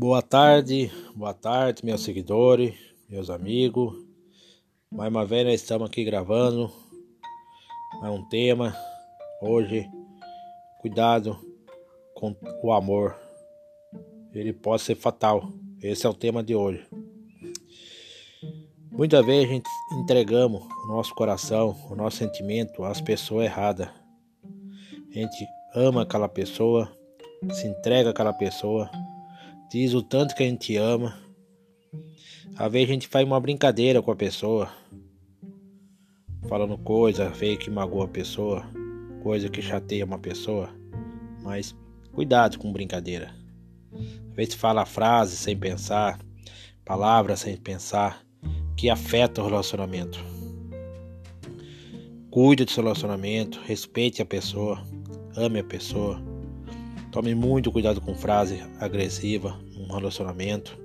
[0.00, 2.72] Boa tarde, boa tarde, meus seguidores,
[3.08, 3.96] meus amigos.
[4.92, 6.70] Mais uma vez nós estamos aqui gravando
[8.04, 8.76] um tema.
[9.42, 9.90] Hoje,
[10.80, 11.36] cuidado
[12.14, 12.32] com
[12.62, 13.16] o amor.
[14.32, 15.52] Ele pode ser fatal.
[15.82, 16.86] Esse é o tema de hoje.
[18.92, 19.68] Muitas vezes a gente
[20.00, 23.88] entregamos o nosso coração, o nosso sentimento às pessoas erradas.
[25.10, 26.88] A gente ama aquela pessoa,
[27.50, 28.88] se entrega àquela pessoa
[29.70, 31.18] diz o tanto que a gente ama.
[32.56, 34.70] Às vezes a gente faz uma brincadeira com a pessoa,
[36.48, 38.64] falando coisa feia que magoa a pessoa,
[39.22, 40.70] coisa que chateia uma pessoa.
[41.42, 41.76] Mas
[42.12, 43.34] cuidado com brincadeira.
[44.30, 46.18] Às vezes fala frase sem pensar,
[46.84, 48.24] palavras sem pensar,
[48.76, 50.18] que afeta o relacionamento.
[52.30, 54.82] Cuide do seu relacionamento, respeite a pessoa,
[55.36, 56.27] ame a pessoa.
[57.18, 60.78] Tome muito cuidado com frase agressiva num relacionamento.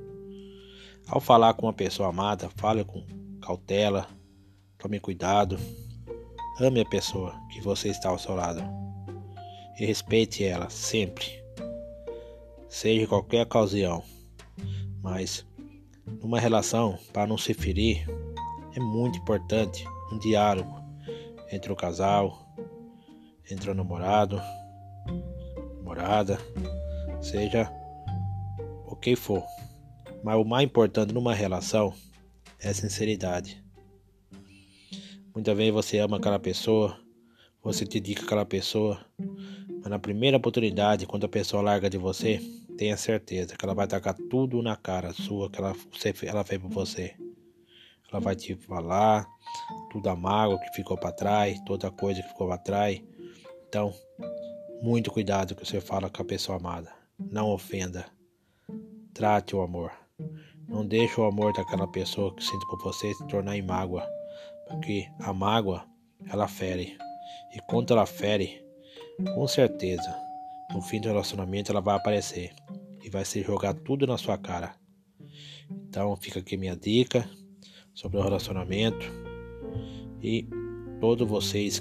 [1.07, 3.05] Ao falar com uma pessoa amada, fale com
[3.39, 4.07] cautela,
[4.79, 5.59] tome cuidado.
[6.59, 8.63] Ame a pessoa que você está ao seu lado
[9.79, 11.27] e respeite ela sempre,
[12.67, 14.03] seja em qualquer ocasião.
[15.03, 15.45] Mas
[16.19, 18.07] numa relação, para não se ferir,
[18.75, 20.81] é muito importante um diálogo
[21.51, 22.43] entre o casal,
[23.51, 24.41] entre o namorado
[25.93, 26.39] namorada,
[27.21, 27.71] seja
[28.85, 29.43] o que for.
[30.23, 31.93] Mas o mais importante numa relação
[32.59, 33.63] é a sinceridade.
[35.33, 36.97] Muitas vezes você ama aquela pessoa,
[37.61, 42.39] você te dedica aquela pessoa, mas na primeira oportunidade, quando a pessoa larga de você,
[42.77, 45.75] tenha certeza que ela vai tacar tudo na cara sua que ela,
[46.23, 47.15] ela fez por você.
[48.11, 49.27] Ela vai te falar
[49.91, 53.01] tudo a mágoa que ficou para trás, toda coisa que ficou para trás.
[53.67, 53.91] Então,
[54.81, 56.91] muito cuidado que você fala com a pessoa amada.
[57.31, 58.05] Não ofenda.
[59.13, 59.91] Trate o amor.
[60.67, 64.07] Não deixe o amor daquela pessoa que sente por você se tornar em mágoa.
[64.67, 65.85] Porque a mágoa,
[66.29, 66.97] ela fere.
[67.55, 68.65] E quando ela fere,
[69.35, 70.15] com certeza,
[70.73, 72.53] no fim do relacionamento ela vai aparecer.
[73.03, 74.75] E vai se jogar tudo na sua cara.
[75.69, 77.29] Então fica aqui minha dica
[77.93, 79.05] sobre o relacionamento.
[80.21, 80.47] E
[80.99, 81.79] todos vocês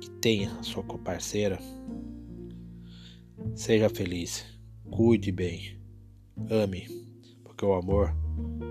[0.00, 1.58] que têm a sua parceira,
[3.54, 4.46] Seja feliz,
[4.90, 5.76] cuide bem,
[6.50, 6.88] ame,
[7.44, 8.14] porque o amor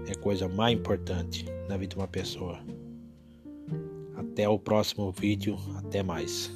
[0.08, 2.60] é a coisa mais importante na vida de uma pessoa.
[4.16, 6.52] Até o próximo vídeo, até mais.